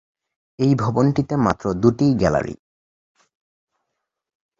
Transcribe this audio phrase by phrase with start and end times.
[0.59, 2.55] এই ভবনটিতে মাত্র দু'টি গ্যালারি।